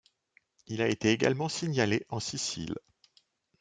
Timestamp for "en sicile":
2.09-2.73